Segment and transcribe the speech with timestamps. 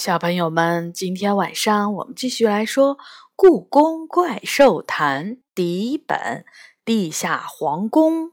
[0.00, 2.96] 小朋友们，今天晚上我们继续来说
[3.36, 6.16] 《故宫怪兽谈》第一本
[6.86, 8.28] 《地下皇宫》。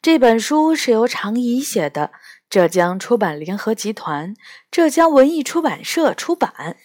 [0.00, 2.12] 这本书是由常怡写的，
[2.48, 4.34] 浙江出版联合集团、
[4.70, 6.78] 浙江文艺出版社出版。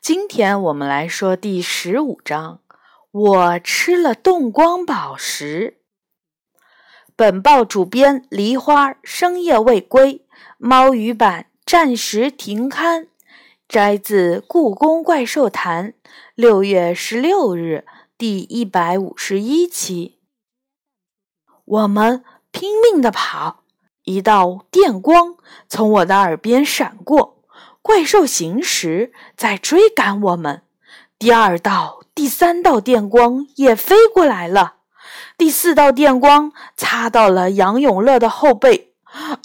[0.00, 2.62] 今天我们来说第十五章：
[3.10, 5.82] 我吃了冻光宝石。
[7.14, 10.24] 本报主编梨花深夜未归，
[10.56, 13.08] 猫语版暂时停刊。
[13.68, 15.90] 摘自《故宫怪兽谈》
[16.36, 17.84] 六月十六日
[18.16, 20.20] 第一百五十一期。
[21.64, 22.22] 我们
[22.52, 23.64] 拼命地跑，
[24.04, 25.36] 一道电光
[25.68, 27.42] 从我的耳边闪过，
[27.82, 30.62] 怪兽行时在追赶我们。
[31.18, 34.76] 第二道、第三道电光也飞过来了，
[35.36, 38.94] 第四道电光擦到了杨永乐的后背。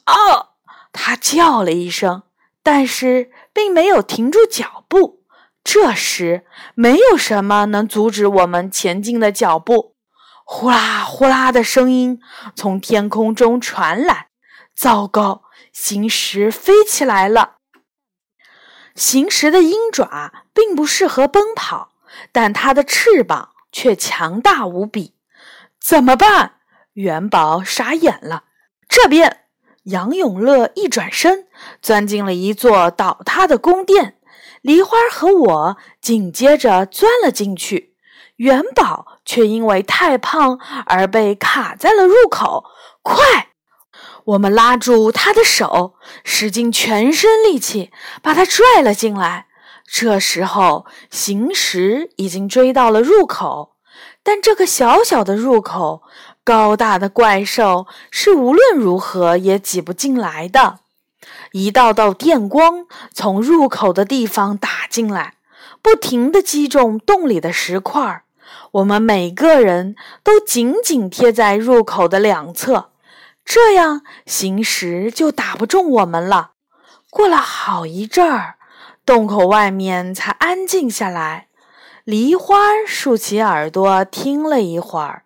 [0.04, 0.49] 啊！
[0.91, 2.22] 他叫了一声。
[2.64, 5.24] 但是并没有停住脚步。
[5.64, 9.96] 这时，没有什么能阻止我们前进的脚步。
[10.44, 12.20] 呼啦呼啦的声音
[12.55, 14.30] 从天空中传来。
[14.76, 17.58] 糟糕，行石飞起来了。
[18.96, 21.94] 行石的鹰爪并不适合奔跑，
[22.32, 25.16] 但它的翅膀却强大无比。
[25.80, 26.55] 怎么办？
[26.94, 28.46] 元宝傻眼了。
[28.90, 29.41] 这边。
[29.84, 31.48] 杨永乐一转身，
[31.82, 34.18] 钻进了一座倒塌的宫殿。
[34.62, 37.96] 梨花和我紧接着钻了进去，
[38.35, 42.65] 元宝却因为太胖而被卡在了入口。
[43.01, 43.49] 快！
[44.26, 49.48] 我们拉住他的手，使尽全身力气把他拽了进来。
[49.88, 53.77] 这时候，行时已经追到了入口，
[54.21, 56.04] 但这个小小的入口。
[56.44, 60.80] 高大的怪兽是无论如何也挤不进来的。
[61.52, 65.36] 一道道电光从入口的地方打进来，
[65.81, 68.24] 不停地击中洞里的石块。
[68.72, 72.90] 我们每个人都紧紧贴在入口的两侧，
[73.46, 76.51] 这样行石就打不中我们了。
[77.09, 78.56] 过了好一阵儿，
[79.06, 81.47] 洞口外面才安静下来。
[82.03, 82.56] 梨花
[82.88, 85.24] 竖起耳朵听了一会儿。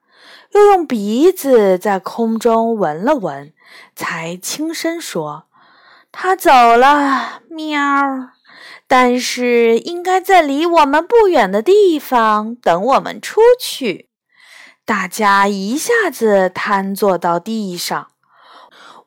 [0.55, 3.51] 又用鼻子在空中闻了闻，
[3.93, 5.47] 才轻声说
[6.13, 7.69] ：“他走了，喵。
[8.87, 14.07] 但是应该在离我们不远的地方等我们出去。”
[14.85, 18.07] 大家一下子瘫坐到地上。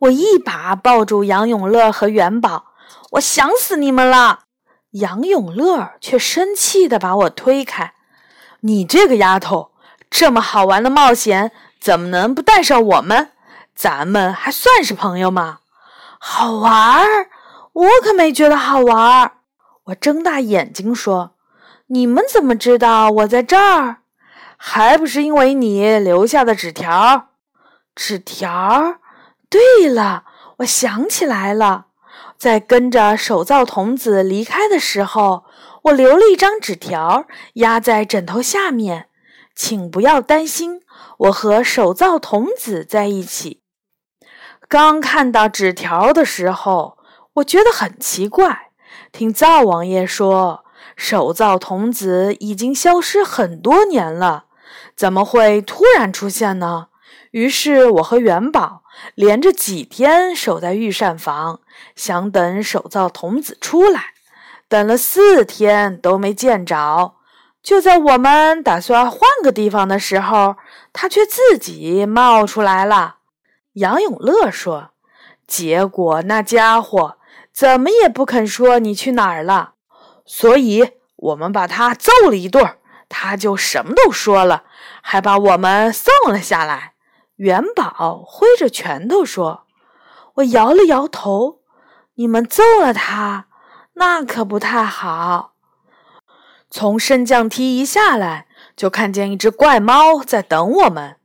[0.01, 2.67] 我一把抱住杨永乐和元宝，
[3.13, 4.41] 我想死你们了。
[4.91, 7.95] 杨永乐却生气地把我推开
[8.61, 9.71] ：“你这个丫头！”
[10.11, 13.33] 这么好玩的冒险，怎么能不带上我们？
[13.75, 15.59] 咱们还算是朋友吗？
[16.19, 17.29] 好玩儿，
[17.73, 19.33] 我可没觉得好玩儿。
[19.85, 21.35] 我睁大眼睛说
[21.89, 23.99] ：“你们怎么知道我在这儿？
[24.57, 27.29] 还不是因为你留下的纸条？
[27.95, 28.97] 纸条？
[29.49, 30.25] 对了，
[30.59, 31.87] 我想起来了，
[32.37, 35.45] 在跟着手造童子离开的时候，
[35.85, 39.07] 我留了一张纸条，压在枕头下面。”
[39.59, 40.83] 请不要担心，
[41.19, 43.65] 我和手造童子在一起。
[44.69, 46.97] 刚看到纸条的时候，
[47.35, 48.71] 我觉得很奇怪。
[49.11, 50.65] 听灶王爷说，
[50.95, 54.45] 手造童子已经消失很多年了，
[54.95, 56.87] 怎么会突然出现呢？
[57.33, 58.85] 于是我和元宝
[59.17, 61.61] 连着几天守在御膳房，
[61.97, 64.15] 想等手造童子出来，
[64.69, 67.18] 等了四天都没见着。
[67.69, 70.57] 就在我们打算换个地方的时候，
[70.95, 73.17] 他却自己冒出来了。
[73.75, 74.93] 杨永乐说
[75.47, 77.19] ：“结果那家伙
[77.53, 79.75] 怎么也不肯说你去哪儿了，
[80.25, 82.79] 所以我们把他揍了一顿，
[83.11, 84.65] 他就什么都说了，
[85.03, 86.95] 还把我们送了下来。”
[87.37, 89.67] 元宝挥着拳头说
[90.37, 91.61] ：“我摇了摇头，
[92.15, 93.49] 你们揍了他，
[93.97, 95.53] 那可不太好。”
[96.71, 101.17] 从升降梯一下来，就看见一只怪猫在等我们。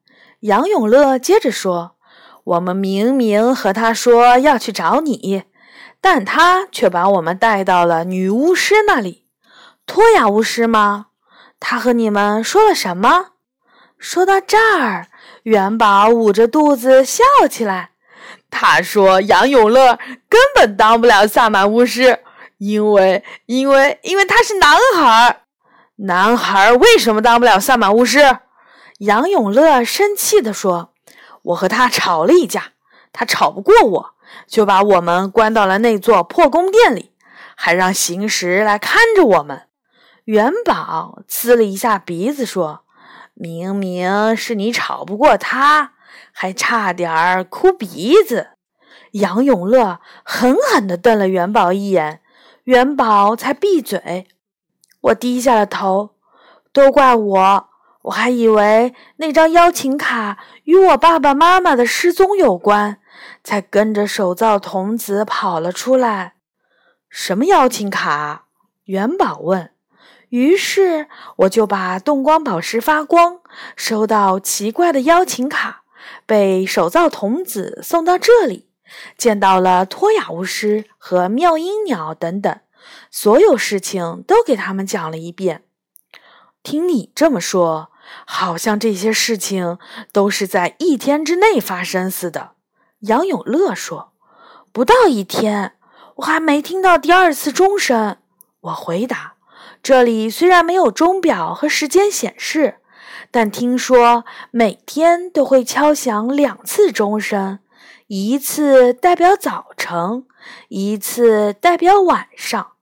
[0.41, 1.95] 杨永乐接着说
[2.43, 5.43] ：“我们明明和他说要去找你，
[5.99, 9.25] 但他却把我们带到了女巫师那里。
[9.85, 11.07] 托雅巫师吗？
[11.59, 13.27] 他和你们说了什么？”
[13.97, 15.07] 说到这儿，
[15.43, 17.91] 元宝捂着肚子笑起来。
[18.49, 19.97] 他说：“杨永乐
[20.27, 22.19] 根本当不了萨满巫师。”
[22.63, 25.41] 因为，因为，因为他是男孩儿，
[25.97, 28.37] 男孩儿为什么当不了萨满巫师？
[28.99, 30.93] 杨永乐生气地说
[31.43, 32.71] ：“我和他吵了一架，
[33.11, 34.11] 他吵不过我，
[34.47, 37.11] 就把我们关到了那座破宫殿里，
[37.53, 39.63] 还让行时来看着我们。
[40.23, 42.85] 元宝呲了一下鼻子说
[43.35, 45.91] ：“明明是你吵不过他，
[46.31, 48.51] 还差点儿哭鼻子。”
[49.11, 52.21] 杨永乐狠狠地瞪了元宝一眼，
[52.63, 54.27] 元宝才闭嘴。
[55.01, 56.15] 我低下了头，
[56.71, 57.69] 都怪我，
[58.03, 62.99] 我还以为那张邀请卡与我爸爸妈妈的失踪有关，
[63.43, 66.35] 才跟着手造童子跑了出来。
[67.09, 68.45] 什么邀请卡？
[68.85, 69.71] 元宝问。
[70.29, 71.07] 于是
[71.37, 73.41] 我就把动光宝石发光，
[73.75, 75.83] 收到奇怪的邀请卡，
[76.25, 78.67] 被手造童子送到这里，
[79.17, 82.59] 见到了托雅巫师和妙音鸟等等，
[83.11, 85.63] 所有事情都给他们讲了一遍。
[86.61, 87.91] 听你这么说，
[88.25, 89.77] 好像这些事情
[90.11, 92.51] 都是在一天之内发生似的。
[92.99, 94.13] 杨永乐说
[94.71, 95.73] ：“不到一天，
[96.15, 98.17] 我还没听到第二次钟声。”
[98.61, 99.33] 我回答。
[99.81, 102.77] 这里虽然没有钟表和时间显示，
[103.29, 107.59] 但听说每天都会敲响两次钟声，
[108.15, 110.27] 一次代表早晨，
[110.69, 112.73] 一次代表晚上。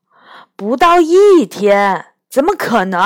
[0.57, 3.00] 不到一天，怎么可能？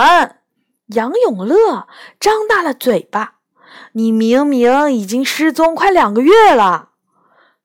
[0.88, 1.88] 杨永乐
[2.20, 3.36] 张大了嘴巴
[3.94, 6.90] ：“你明明已经失踪快两个月了，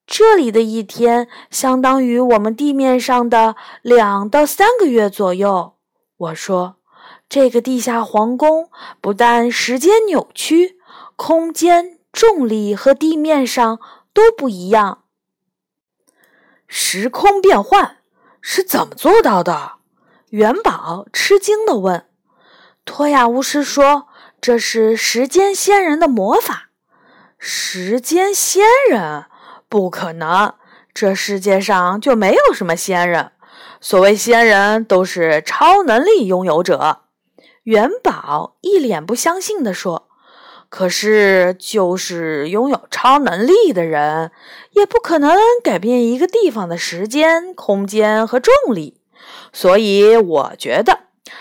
[0.07, 5.77] 这里的一天相当于我们地面上的两到三个月左右。”
[6.19, 6.77] 我说
[7.31, 8.69] ：“这个地下皇宫
[9.01, 10.77] 不但时间扭曲，
[11.17, 13.81] 空间、重力和地面上
[14.13, 15.05] 都不一样。
[16.67, 17.99] 时空变换
[18.41, 19.79] 是怎么做到的？”
[20.31, 22.07] 元宝吃惊地问。
[22.85, 24.09] 托亚巫师说
[24.41, 26.71] ：“这是时间仙人的魔法。”
[27.39, 29.27] 时间仙人？
[29.69, 30.55] 不可能，
[30.93, 33.33] 这世界上就没有什么仙人。
[33.81, 37.05] 所谓仙人都是超能力拥有者，
[37.63, 40.09] 元宝一脸不相信地说
[40.71, 44.31] ：“可是，就是拥有超能力的人，
[44.71, 49.01] 也不可能改变一个地方的时间、空间和重力。
[49.53, 51.01] 所以，我觉得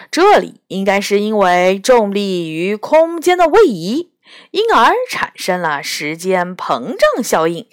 [0.10, 4.12] 这里应该是因为重力与空间的位移，
[4.50, 7.68] 因而产生了时间膨胀效应。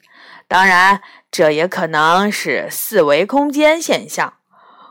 [0.47, 1.01] 当然，
[1.31, 4.35] 这也可能是四维空间现象。”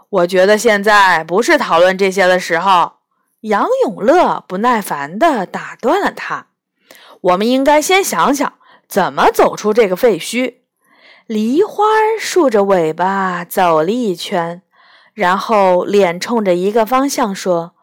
[0.09, 2.93] 我觉得现在不是讨论这些的时候。
[3.41, 6.47] 杨永乐不耐烦地打断了他
[7.25, 8.53] ：“我们应该先想想
[8.87, 10.55] 怎么走出这个废墟。”
[11.27, 11.83] 梨花
[12.19, 14.61] 竖着尾巴走了一圈，
[15.13, 17.73] 然后脸冲着一个方向说：“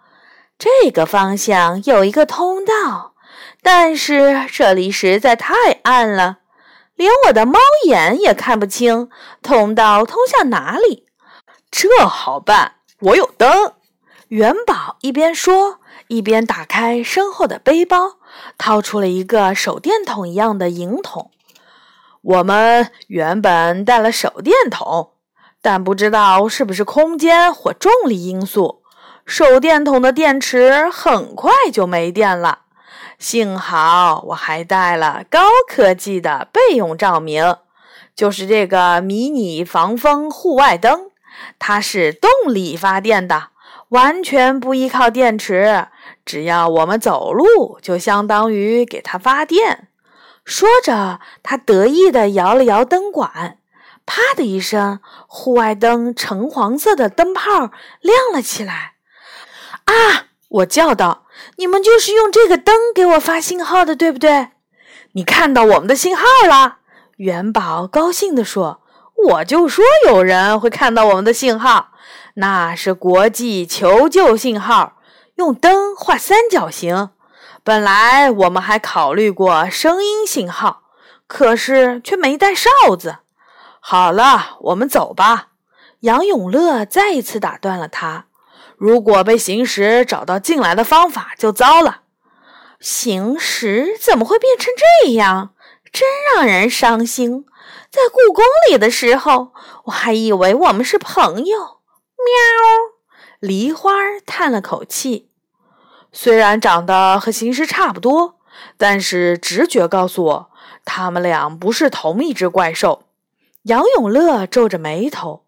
[0.57, 3.15] 这个方向有一个通道，
[3.61, 6.39] 但是这里实在太暗了，
[6.95, 9.11] 连我的猫眼也看不清
[9.43, 11.09] 通道通向哪里。”
[11.69, 13.73] 这好办，我有灯。
[14.29, 15.81] 元宝一边说，
[16.13, 18.19] 一边打开身后的背包，
[18.59, 21.31] 掏出了一个手电筒一样的银筒。
[22.21, 25.13] 我们原本带了手电筒，
[25.63, 28.83] 但不知道是不是空间或重力因素，
[29.25, 32.59] 手电筒的电池很快就没电了。
[33.19, 37.57] 幸好我还带了高科技的备用照明，
[38.15, 41.11] 就是这个迷你防风户外灯。
[41.59, 43.49] 它是动力发电的，
[43.89, 45.87] 完全不依靠电池。
[46.25, 49.89] 只要我们走路，就相当于给它发电。
[50.45, 53.59] 说着，他得意地摇了摇灯管，
[54.05, 58.95] 啪的一声，户外灯橙黄色的灯泡亮了起来。
[59.85, 60.27] 啊！
[60.49, 61.27] 我叫道
[61.57, 64.49] ：“你们就是用这个灯给我发信号的，对不对？”
[65.13, 66.79] 你看到我们的信号了？
[67.17, 68.81] 元宝高兴地说。
[69.15, 71.93] 我就说有人会看到我们的信号，
[72.35, 74.97] 那是国际求救信号，
[75.43, 77.11] 用灯画三角形。
[77.65, 80.85] 本来我们还考虑过声音信号，
[81.27, 83.17] 可是却没带哨子。
[83.81, 85.49] 好了，我们走吧。
[86.01, 88.27] 杨永乐再一次打断了他
[88.79, 92.03] ：“如果被行时找到进来的方法，就糟了。
[92.79, 95.55] 行时怎么会变成这样？
[95.93, 97.47] 真让人伤心。”
[97.91, 99.53] 在故宫里的时候，
[99.87, 101.59] 我还以为我们是朋友。
[101.59, 102.93] 喵！
[103.41, 103.91] 梨花
[104.25, 105.32] 叹了口气。
[106.13, 108.37] 虽然长得和行尸差不多，
[108.77, 110.51] 但是直觉告诉我，
[110.85, 113.05] 他们俩不是同一只怪兽。
[113.63, 115.45] 杨永乐皱着眉头。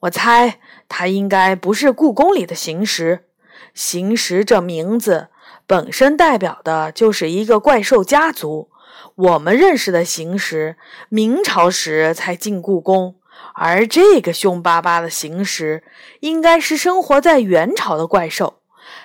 [0.00, 3.24] 我猜他应该不是故宫里的行尸。
[3.72, 5.28] 行尸这名字
[5.66, 8.68] 本身代表的就是一个怪兽家族。
[9.14, 10.76] 我们认识的行尸，
[11.08, 13.16] 明朝时才进故宫，
[13.54, 15.82] 而这个凶巴巴的行尸，
[16.20, 18.58] 应该是生活在元朝的怪兽。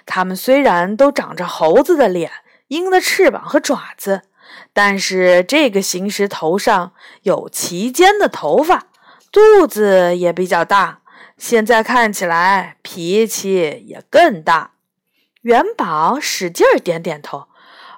[0.06, 2.32] 它们虽然都长着猴子的脸、
[2.68, 4.24] 鹰的翅膀和爪子，
[4.74, 6.94] 但是这个行尸头上
[7.24, 8.88] 有齐肩的头发，
[9.32, 11.00] 肚子也比较大。
[11.38, 14.72] 现在看起来脾气也更大。
[15.42, 17.46] 元宝使劲儿点点头。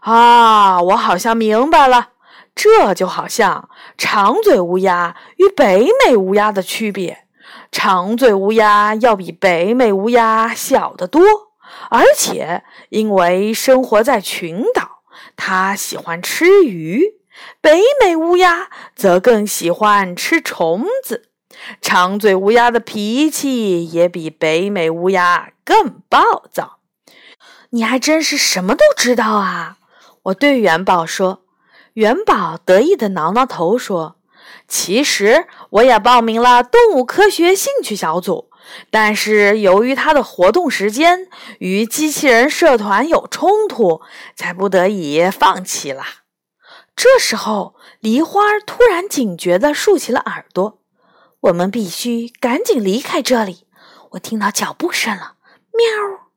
[0.01, 2.10] 啊，我好像明白了。
[2.53, 7.25] 这就好像长嘴乌鸦与北美乌鸦的区别。
[7.71, 11.24] 长嘴乌鸦要比北美乌鸦小得多，
[11.90, 15.04] 而且因为生活在群岛，
[15.36, 17.16] 它喜欢吃鱼。
[17.60, 21.30] 北美乌鸦则更喜欢吃虫子。
[21.82, 26.78] 长嘴乌鸦的脾气也比北美乌鸦更暴躁。
[27.72, 29.78] 你还真是什么都知道啊！
[30.24, 31.44] 我对元宝说。
[31.94, 34.18] 元宝得意地挠挠头说
[34.68, 38.50] ：“其实我也报名了动物科学兴趣小组，
[38.90, 41.28] 但是由于它的活动时间
[41.60, 44.01] 与机器人社团有冲突，
[44.36, 46.04] 才不得已放弃了。”
[46.96, 50.80] 这时候，梨花突然警觉地竖起了耳朵。
[51.42, 53.66] 我们必须赶紧离开这里！
[54.12, 55.38] 我听到脚步声了，
[55.74, 56.28] 喵！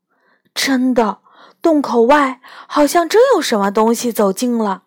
[0.54, 1.18] 真的，
[1.60, 4.84] 洞口外好像真有什么东西走近了。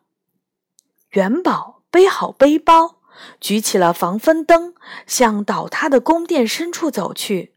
[1.10, 2.97] 元宝背好背包，
[3.40, 4.74] 举起了防风灯，
[5.06, 7.54] 向倒塌的宫殿深处走去。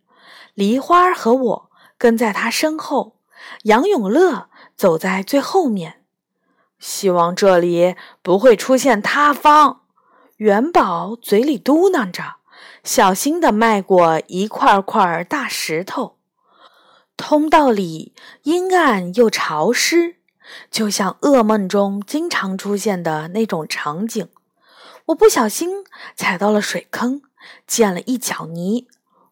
[0.54, 3.16] 梨花和我跟在他身后，
[3.62, 6.02] 杨永乐走在最后面。
[6.78, 9.82] 希望这里不会出现塌方。
[10.36, 12.36] 元宝嘴里嘟囔着。
[12.82, 16.16] 小心地迈过一块块大石头，
[17.14, 18.14] 通道里
[18.44, 20.16] 阴暗又潮湿，
[20.70, 24.28] 就像噩梦中经常出现的那种场景。
[25.10, 27.22] 我不小心踩到了水坑，
[27.66, 28.86] 溅了一脚泥。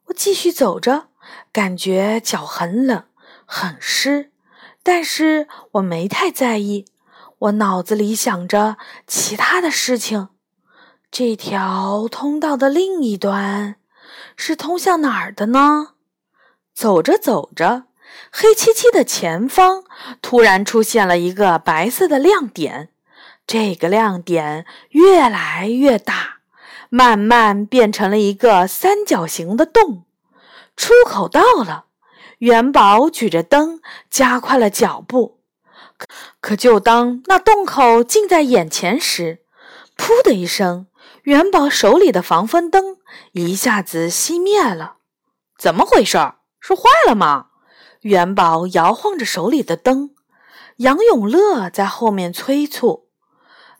[0.06, 1.08] 我继续走着，
[1.52, 3.04] 感觉脚很冷，
[3.44, 4.32] 很湿，
[4.82, 6.86] 但是我没太在意。
[7.38, 10.30] 我脑子里想着其他的事情。
[11.10, 13.76] 这条通道的另一端
[14.36, 15.94] 是通向哪儿的呢？
[16.74, 17.84] 走着走着，
[18.32, 19.84] 黑漆漆的前方
[20.20, 22.90] 突然出现了一个白色的亮点。
[23.48, 26.40] 这个亮点越来越大，
[26.90, 30.04] 慢慢变成了一个三角形的洞。
[30.76, 31.86] 出口到了，
[32.40, 35.40] 元宝举着灯，加快了脚步。
[35.96, 36.06] 可
[36.42, 39.40] 可就当那洞口近在眼前时，
[39.96, 40.86] 噗的一声。
[41.22, 42.98] 元宝手里的防风灯
[43.32, 44.96] 一下子熄灭了，
[45.56, 46.18] 怎么回事？
[46.60, 47.46] 是坏了吗？
[48.02, 50.10] 元宝摇晃着手里的灯，
[50.76, 53.07] 杨永乐在后面催促：“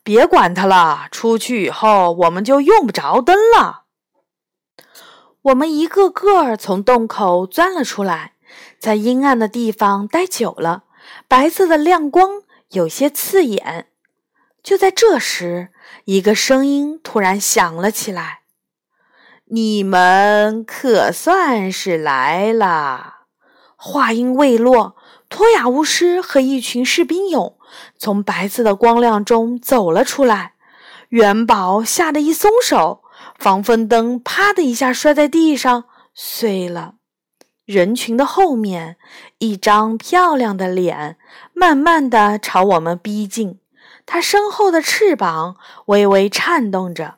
[0.08, 3.82] 别管它了，出去以后我们就用不着灯了。”
[5.52, 8.32] 我们一个个从洞口钻了出来，
[8.78, 10.84] 在阴暗的地方待久了，
[11.28, 13.88] 白色的亮光有些刺眼。
[14.62, 15.68] 就在这时，
[16.06, 18.40] 一个声音突然响了起来
[19.52, 23.16] ：“你们可算是来了！”
[23.76, 24.96] 话音未落，
[25.28, 27.57] 托雅巫师和一群士兵俑
[27.96, 30.54] 从白色的光亮中走了出来。
[31.10, 33.02] 元宝吓得一松手，
[33.38, 35.84] 防风灯啪的一下摔在地上，
[36.14, 36.96] 碎了。
[37.64, 38.96] 人群的后面，
[39.38, 41.18] 一张漂亮的脸
[41.52, 43.60] 慢慢的朝我们逼近。
[44.04, 45.56] 它身后的翅膀
[45.86, 47.16] 微微颤动着。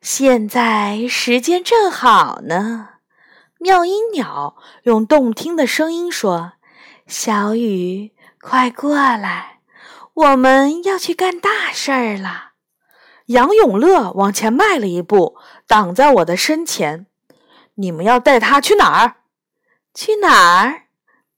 [0.00, 2.90] 现在时间正好呢，
[3.58, 6.52] 妙音鸟用动听的声音说
[7.06, 8.12] ：“小雨，
[8.46, 9.60] 快过来，
[10.12, 12.50] 我们要去干大事儿了。”
[13.26, 15.36] 杨永乐往前迈了一步，
[15.66, 17.06] 挡在我的身前。
[17.76, 19.14] “你们要带他去哪儿
[19.94, 20.82] ？”“去哪儿？”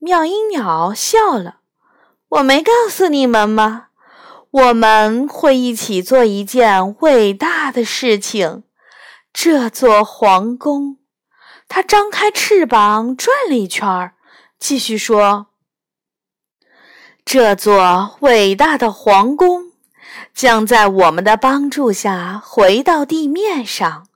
[0.00, 1.60] 妙音鸟笑了。
[2.28, 3.84] “我没告诉你们吗？”
[4.50, 8.64] 我们会一起做一件伟大的事情。
[9.32, 10.96] 这座皇宫，
[11.68, 14.12] 它张开翅膀转了一圈，
[14.58, 15.48] 继续说
[17.26, 19.72] ：“这座伟大的皇宫
[20.32, 24.06] 将在我们的帮助下回到地面上。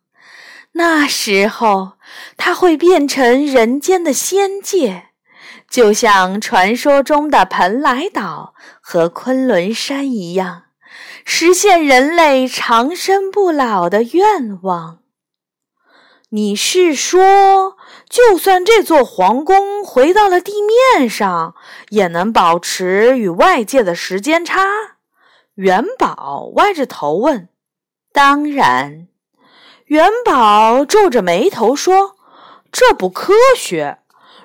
[0.74, 1.94] 那时候，
[2.36, 5.08] 它会变成人间的仙界。”
[5.68, 10.66] 就像传说中的蓬莱岛和昆仑山一样，
[11.24, 15.00] 实现人类长生不老的愿望。
[16.30, 17.76] 你是说，
[18.10, 21.54] 就算这座皇宫回到了地面上，
[21.90, 24.64] 也能保持与外界的时间差？
[25.54, 27.48] 元宝歪着头问。
[28.12, 29.06] 当然。
[29.86, 32.16] 元宝皱着眉头说
[32.72, 33.98] ：“这不科学。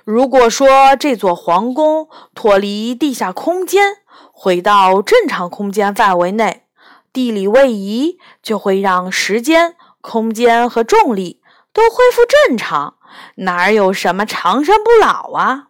[0.03, 3.97] 如果说这座皇宫脱离地下空间，
[4.31, 6.65] 回到正常空间范围内，
[7.11, 11.41] 地理位移就会让时间、空间和重力
[11.75, 12.97] 都恢复正常，
[13.35, 15.67] 哪有什么长生不老啊？”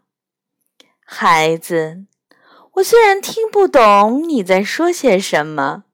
[1.04, 2.06] 孩子，
[2.74, 5.86] 我虽然听不懂你在说些什么，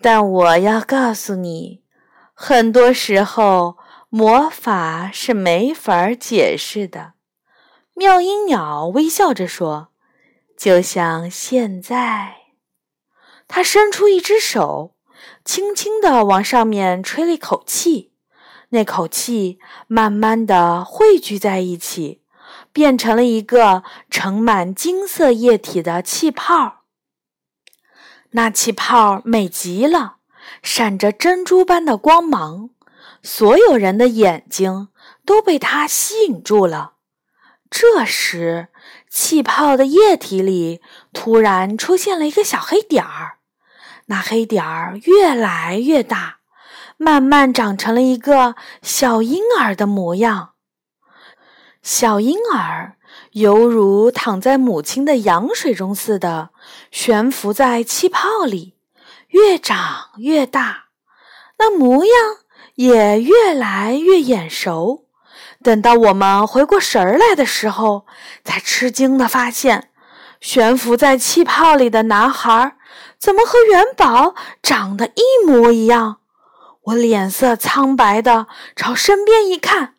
[0.00, 1.82] 但我要告诉你，
[2.32, 3.76] 很多时候
[4.08, 7.12] 魔法是没法解释的。
[7.94, 9.88] 妙音鸟微笑着说
[10.56, 12.36] ：“就像现在。”
[13.46, 14.94] 他伸出一只手，
[15.44, 18.11] 轻轻地往上面吹了一口气，
[18.72, 22.20] 那口气慢慢地汇聚在一起。
[22.72, 26.84] 变成了一个盛满金色液体的气泡，
[28.30, 30.16] 那气泡美极了，
[30.62, 32.70] 闪着珍珠般的光芒，
[33.22, 34.88] 所有人的眼睛
[35.26, 36.94] 都被它吸引住了。
[37.68, 38.68] 这时，
[39.08, 40.80] 气泡的液体里
[41.12, 43.38] 突然出现了一个小黑点儿，
[44.06, 46.38] 那黑点儿越来越大，
[47.02, 50.50] 慢慢长成了一个小婴儿的模样。
[51.82, 52.94] 小婴儿
[53.32, 56.50] 犹如躺在母亲的羊水中似的，
[56.92, 58.76] 悬浮在气泡里，
[59.30, 60.84] 越长越大，
[61.58, 62.14] 那模样
[62.76, 65.06] 也越来越眼熟。
[65.60, 68.06] 等到我们回过神儿来的时候，
[68.44, 69.90] 才吃惊地发现，
[70.40, 72.76] 悬浮在气泡里的男孩
[73.18, 76.18] 怎么和元宝长得一模一样？
[76.84, 79.94] 我脸色苍白的朝身边一看，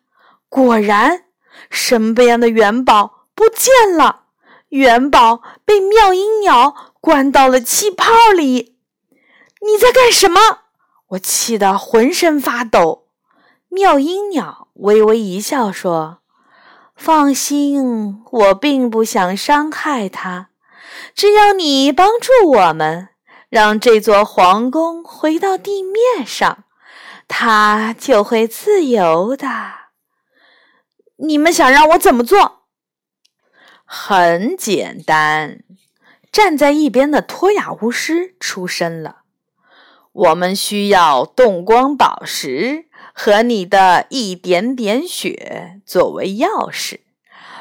[0.48, 1.24] 果然。
[1.70, 4.24] 身边的元宝不见了，
[4.68, 8.76] 元宝被妙音鸟关到了气泡里。
[9.60, 10.40] 你在干什么？
[11.08, 13.06] 我气得浑身发抖。
[13.68, 16.18] 妙音鸟微微一笑说
[16.94, 20.48] ：“放心，我并不想伤害它。
[21.14, 23.08] 只要你帮助我们，
[23.48, 26.63] 让这座皇宫回到地面上，
[27.28, 29.48] 它就会自由的。”
[31.18, 32.64] 你们想让我怎么做？
[33.84, 35.62] 很简单，
[36.32, 39.18] 站在一边的托雅巫师出声了
[40.10, 47.00] ：“我们需要动光宝石和你的一点点血作为钥匙。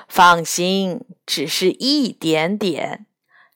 [0.07, 3.05] 放心，只是一点点，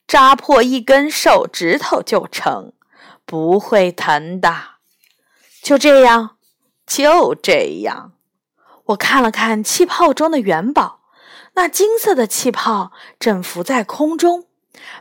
[0.08, 2.74] 扎破一根手指头就成，
[3.26, 4.77] 不会疼的。
[5.68, 6.38] 就这样，
[6.86, 8.14] 就这样。”
[8.88, 11.02] 我看了看气泡中的元宝，
[11.56, 14.46] 那金色的气泡正浮在空中，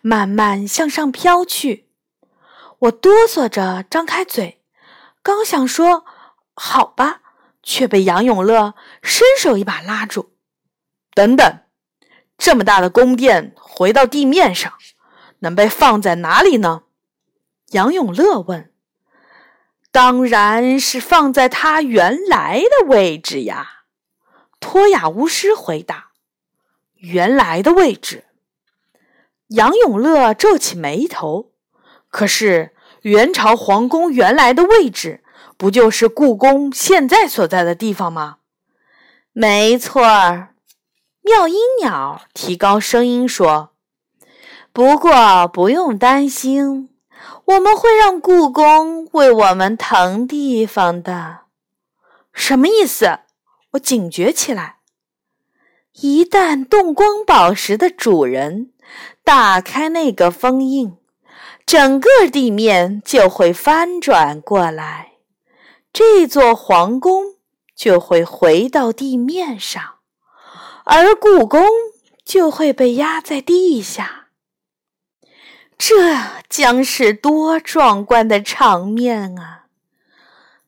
[0.02, 1.88] 慢慢向上飘去。
[2.80, 4.60] 我哆嗦着张开嘴，
[5.22, 6.04] 刚想说
[6.56, 7.20] “好吧”，
[7.62, 10.32] 却被杨永乐伸手一把拉住。
[11.14, 11.60] “等等，
[12.36, 14.72] 这么大的宫殿回到地面上，
[15.38, 16.82] 能被放在哪里呢？”
[17.70, 18.72] 杨永乐问。
[19.96, 23.84] “当然是放在它原来的位置呀。”
[24.60, 26.08] 托雅巫师回答
[26.96, 28.24] ：“原来的位置。”
[29.48, 31.52] 杨永乐皱起眉头。
[32.10, 35.24] 可是元朝皇宫原来的位置，
[35.56, 38.36] 不就是故宫现在所在的地方吗？
[39.32, 40.54] 没错儿。
[41.22, 43.70] 妙音鸟提高声音说
[44.74, 46.90] ：“不过不用担心，
[47.46, 51.40] 我们会让故宫为我们腾地方的。”
[52.32, 53.20] 什么意思？
[53.72, 54.76] 我警觉起来。
[55.92, 58.72] 一旦动光宝石的主人
[59.24, 60.98] 打开那个封印，
[61.64, 65.12] 整个地面就会翻转过来，
[65.92, 67.36] 这座皇宫
[67.74, 69.82] 就会回到地面上，
[70.84, 71.66] 而故宫
[72.22, 74.25] 就会被压在地下。
[75.78, 76.16] 这
[76.48, 79.66] 将是多壮观的场面啊！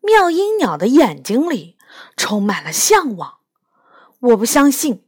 [0.01, 1.77] 妙音鸟的眼睛里。
[2.17, 3.39] 充满了向往，
[4.21, 5.05] 我不相信。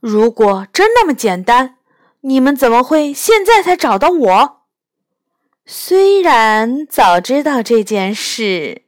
[0.00, 1.76] 如果真那么简单，
[2.20, 4.62] 你们怎么会现在才找到我？
[5.64, 8.82] 虽然早知道这件事，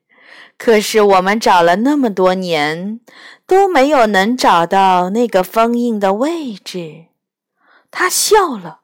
[0.59, 3.01] 可是我们找了那么多年，
[3.46, 7.07] 都没有能找到那个封印的位置。
[7.90, 8.81] 他笑了，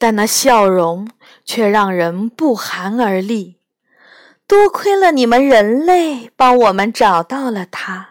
[0.00, 1.10] 但那笑容
[1.44, 3.58] 却让人不寒而栗。
[4.46, 8.08] 多亏了你们人类帮我们找到了它。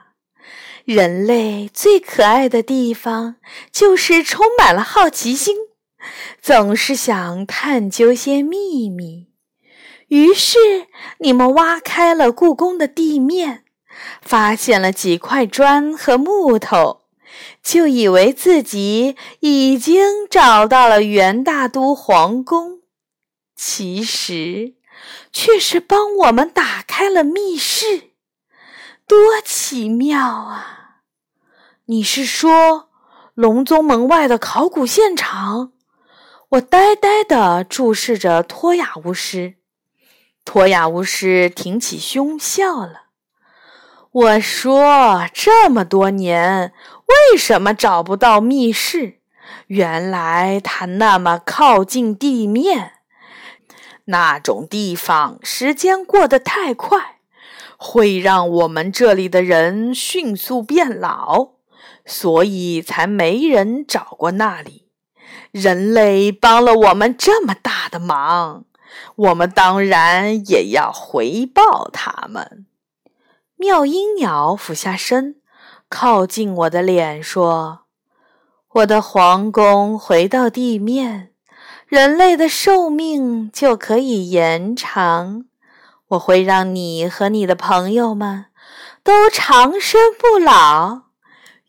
[0.86, 3.38] 人类最可爱的地方
[3.71, 5.56] 就是充满了好奇心，
[6.39, 9.28] 总是想探究些秘密。
[10.10, 10.58] 于是
[11.17, 13.63] 你们挖开了故宫的地面，
[14.21, 17.02] 发现了几块砖和木头，
[17.62, 22.80] 就以为自己已经找到了元大都皇宫。
[23.56, 24.76] 其实，
[25.32, 28.12] 却是帮我们打开了密室，
[29.06, 31.02] 多奇妙啊！
[31.86, 32.89] 你是说
[33.34, 35.74] 隆宗门外的考古现场？
[36.50, 39.56] 我呆呆地注视着托雅巫师，
[40.45, 43.10] 托雅巫师挺起胸笑了。
[44.12, 46.74] 我说：“这么多年，
[47.10, 49.19] 为什么找不到密室？
[49.67, 52.93] 原来它那么靠近地面。”
[54.06, 57.17] 那种地方，时间过得太快，
[57.78, 61.50] 会让我们这里的人迅速变老，
[62.06, 64.88] 所以才没人找过那里。
[65.52, 68.65] 人类帮了我们这么大的忙，
[69.15, 72.65] 我们当然也要回报他们。
[73.58, 75.36] 妙音鸟俯下身，
[75.89, 77.82] 靠近我的脸说
[78.75, 81.34] ：“我的皇宫回到地面。”
[81.88, 85.45] 人类的寿命就可以延长，
[86.10, 88.45] 我会让你和你的朋友们
[89.04, 91.06] 都长生不老，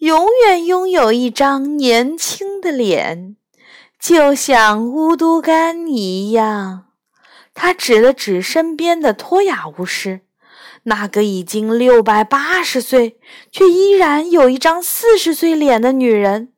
[0.00, 3.36] 永远拥有一张年轻的脸，
[3.98, 6.88] 就像乌都干一样。
[7.54, 10.20] 他指了指身边的托雅巫师，
[10.84, 13.18] 那个已经六百八十岁
[13.50, 16.52] 却依然有一张四十岁脸的女人，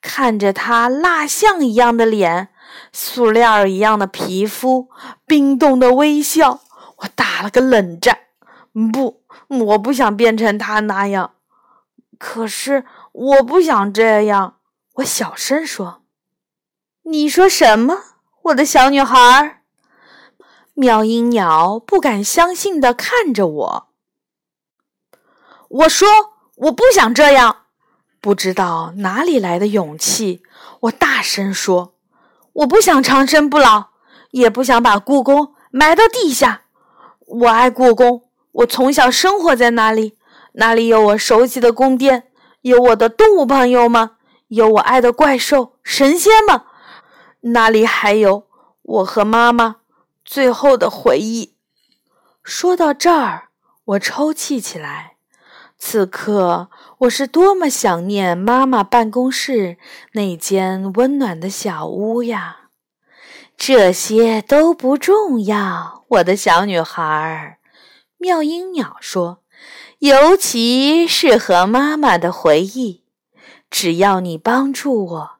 [0.00, 2.48] 看着她蜡像一样的脸。
[2.92, 4.88] 塑料一样的皮肤，
[5.26, 6.60] 冰冻的微笑，
[6.98, 8.18] 我打了个冷战。
[8.92, 11.34] 不，我不想变成他那样。
[12.18, 14.56] 可是我不想这样。
[14.94, 16.02] 我小声说
[17.04, 17.98] ：“你说什么，
[18.42, 19.62] 我的小女孩？”
[20.74, 23.88] 妙音鸟不敢相信地看着我。
[25.68, 26.08] 我说
[26.66, 27.62] ：“我不想这样。”
[28.20, 30.42] 不知道哪里来的勇气，
[30.80, 31.94] 我大声说。
[32.54, 33.88] 我不想长生不老，
[34.30, 36.62] 也不想把故宫埋到地下。
[37.26, 40.16] 我爱故宫，我从小生活在那里，
[40.52, 42.28] 那里有我熟悉的宫殿，
[42.62, 44.10] 有我的动物朋友们，
[44.48, 46.60] 有我爱的怪兽、神仙们。
[47.40, 48.46] 那里还有
[48.82, 49.76] 我和妈妈
[50.24, 51.56] 最后的回忆。
[52.42, 53.48] 说到这儿，
[53.84, 55.16] 我抽泣起来。
[55.76, 59.76] 此刻，我是多么想念妈妈办公室
[60.12, 62.70] 那间温暖的小屋呀！
[63.56, 67.58] 这些都不重要，我的小女孩儿。
[68.16, 69.42] 妙音鸟说
[70.00, 73.04] ：“尤其是和妈妈的回忆。
[73.70, 75.30] 只要你帮助我，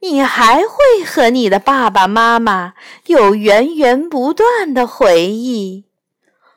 [0.00, 2.74] 你还会和你的爸爸妈妈
[3.06, 5.86] 有源源不断的回忆。”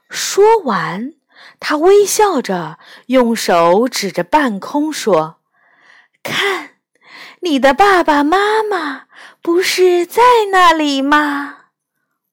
[0.10, 1.14] 说完。
[1.60, 5.38] 他微笑着，用手指着半空说
[6.22, 6.72] ：“看，
[7.40, 9.04] 你的爸爸妈妈
[9.42, 11.68] 不是在那里吗？”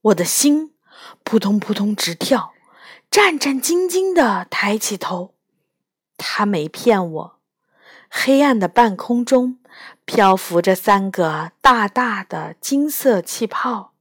[0.03, 0.75] 我的心
[1.23, 2.55] 扑通扑通直跳，
[3.09, 5.35] 战战兢兢地抬起头。
[6.17, 7.40] 他没骗我，
[8.13, 9.59] 黑暗的半空中
[10.05, 13.93] 漂浮着三个大大的金色气泡，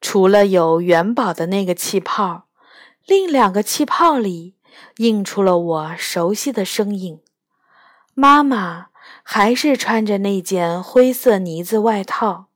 [0.00, 2.46] 除了有元宝的那个气泡。
[3.04, 4.56] 另两个气泡里
[4.96, 7.20] 映出了我熟悉的身影，
[8.14, 8.86] 妈妈
[9.22, 12.46] 还是穿着那件灰色呢子外套，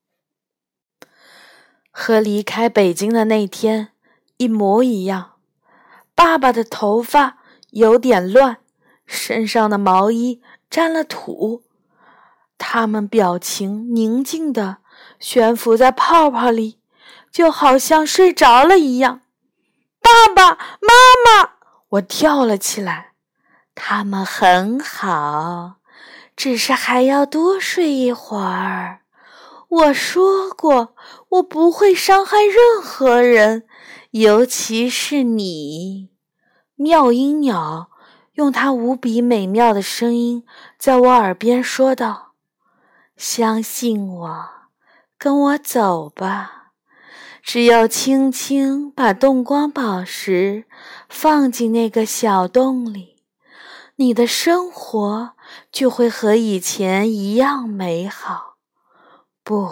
[1.92, 3.90] 和离开北京的那天
[4.38, 5.34] 一模一样。
[6.16, 7.38] 爸爸的头发
[7.70, 8.56] 有点乱，
[9.06, 11.64] 身上的毛衣沾了土，
[12.56, 14.78] 他们表情宁静的
[15.18, 16.78] 悬浮在泡泡里，
[17.32, 19.22] 就好像睡着了一样。
[20.00, 21.50] 爸爸妈妈，
[21.88, 23.08] 我跳了起来。
[23.74, 25.76] 他们很好，
[26.36, 29.00] 只是还要多睡一会儿。
[29.68, 30.94] 我说过，
[31.30, 33.66] 我不会伤害任何人，
[34.10, 36.10] 尤其是你。
[36.76, 37.89] 妙音鸟
[38.40, 40.46] 用它无比美妙的声音
[40.78, 42.32] 在我耳边说道
[43.14, 44.48] ：“相信我，
[45.18, 46.72] 跟我走吧。”
[47.44, 50.64] 只要轻轻把动光宝石
[51.06, 53.22] 放进那个小洞里，
[53.96, 55.32] 你的生活
[55.70, 58.56] 就会和以前一样美好，
[59.44, 59.70] 不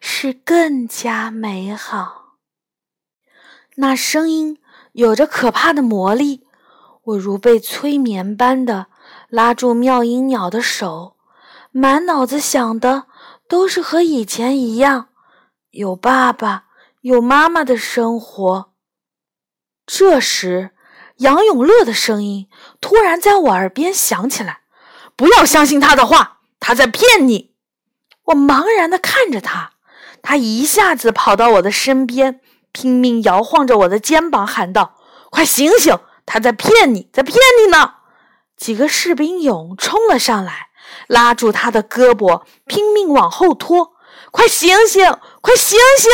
[0.00, 2.38] 是更加美好。
[3.76, 4.58] 那声音
[4.90, 6.45] 有着可怕的魔力，
[7.06, 8.86] 我如被催眠般的
[9.28, 11.16] 拉住妙音鸟的手，
[11.70, 13.04] 满脑子想的
[13.48, 15.08] 都是和以前一样，
[15.70, 16.64] 有爸爸。
[17.02, 18.72] 有妈妈的生活。
[19.86, 20.72] 这时，
[21.18, 22.48] 杨永乐的声音
[22.80, 24.62] 突然在我耳边响起来
[25.14, 27.54] ：“不要相信他的话，他在骗你。”
[28.26, 29.74] 我茫然的看着他，
[30.20, 32.40] 他一下子跑到我的身边，
[32.72, 34.96] 拼命摇晃着我的肩膀，喊道
[35.30, 35.96] ：“快醒醒！
[36.26, 37.94] 他在骗你，在骗你呢！”
[38.58, 40.68] 几个士兵勇冲了上来，
[41.06, 43.94] 拉住他的胳膊，拼命往后拖。
[44.30, 45.18] “快醒醒！
[45.40, 46.10] 快醒醒！”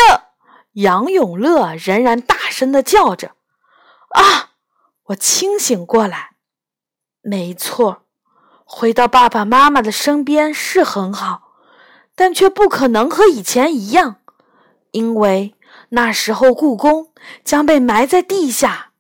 [0.74, 3.32] 杨永乐仍然大声的叫着。
[4.10, 4.50] 啊！
[5.06, 6.36] 我清醒过来，
[7.22, 8.04] 没错，
[8.64, 11.54] 回到爸爸妈妈的身边是很好，
[12.14, 14.20] 但却不可能和以前一样，
[14.92, 15.54] 因为
[15.90, 17.12] 那时候故宫
[17.44, 18.91] 将被埋在地下，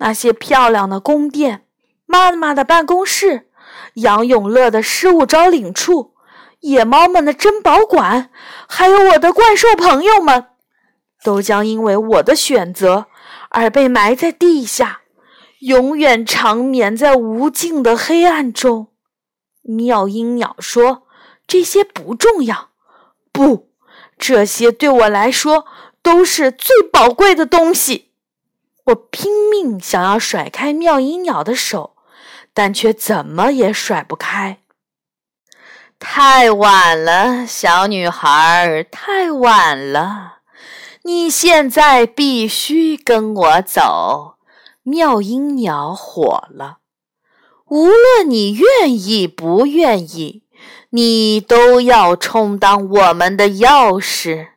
[0.00, 1.66] 那些漂亮的宫殿、
[2.06, 3.48] 妈妈的办公室、
[3.94, 6.14] 杨永乐的失物招领处、
[6.60, 8.30] 野猫们的珍宝馆，
[8.66, 10.46] 还有我的怪兽朋友们，
[11.22, 13.06] 都将因为我的选择。
[13.50, 15.00] 而被埋在地下，
[15.58, 18.92] 永远长眠在无尽的黑暗中。
[19.62, 21.02] 妙音鸟说
[21.48, 22.70] ：“这些不重要，
[23.32, 23.70] 不，
[24.16, 25.66] 这些对我来说
[26.00, 28.09] 都是最宝贵的东西。”
[28.90, 31.96] 我拼命想要甩开妙音鸟的手，
[32.52, 34.58] 但却怎么也甩不开。
[35.98, 40.38] 太晚了，小女孩，太晚了。
[41.02, 44.36] 你现在必须跟我走，
[44.82, 46.78] 妙音鸟火了。
[47.66, 50.42] 无论你愿意不愿意，
[50.90, 54.48] 你都要充当我们的钥匙。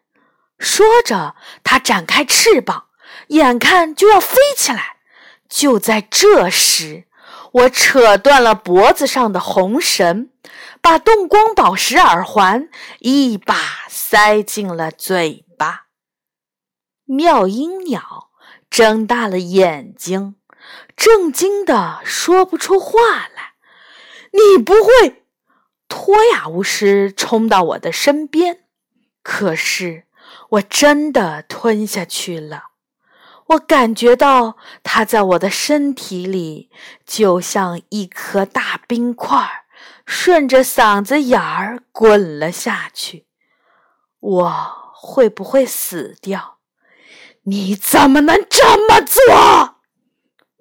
[0.58, 2.86] 说着，它展开翅膀，
[3.28, 4.98] 眼看就要飞起来。
[5.50, 7.06] 就在这时，
[7.52, 10.32] 我扯断了脖子上的红绳，
[10.82, 13.56] 把动光宝石耳环一把
[13.88, 15.88] 塞进了嘴巴。
[17.06, 18.32] 妙音鸟
[18.70, 20.36] 睁大了眼睛，
[20.96, 23.00] 震惊的说不出话
[23.36, 23.54] 来。
[24.32, 25.24] 你不会？
[25.88, 28.64] 托雅巫师冲到我的身边，
[29.22, 30.06] 可是
[30.50, 32.73] 我真的吞下去了。
[33.54, 36.70] 我感觉到它在我的身体里，
[37.06, 39.66] 就像一颗大冰块，
[40.06, 43.28] 顺着嗓子眼儿滚了下去。
[44.20, 46.60] 我会不会死掉？
[47.44, 49.76] 你怎么能这么做？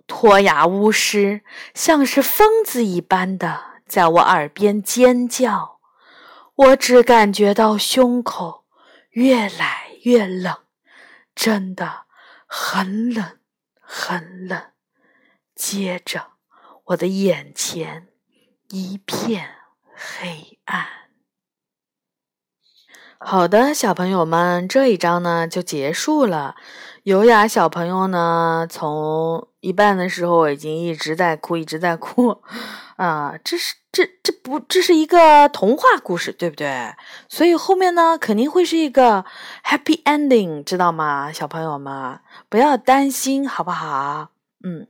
[0.07, 1.42] 托雅巫师
[1.74, 5.78] 像是疯子一般的在我耳边尖叫，
[6.55, 8.64] 我只感觉到胸口
[9.11, 10.57] 越来越冷，
[11.35, 12.02] 真的
[12.55, 13.38] 很冷
[13.81, 14.62] 很冷。
[15.55, 16.33] 接着，
[16.85, 18.09] 我的眼前
[18.69, 19.49] 一片
[19.95, 20.87] 黑暗。
[23.19, 26.55] 好的，小朋友们，这一章呢就结束了。
[27.05, 32.42] 优雅小朋友呢，从一半的时候已经一直在哭，一直在哭
[32.96, 33.38] 啊！
[33.44, 36.92] 这是这这不这是一个童话故事，对不对？
[37.29, 39.25] 所以后面呢肯定会是一个
[39.64, 41.31] happy ending，知道吗？
[41.31, 44.31] 小朋友们不要担心，好不好？
[44.64, 44.88] 嗯，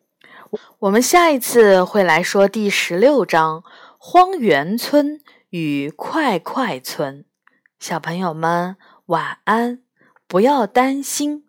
[0.78, 3.60] 我们下一次会来说第十六章
[3.98, 7.20] 《荒原村与快快村》。
[7.78, 9.82] 小朋友们，晚安！
[10.26, 11.44] 不要担心。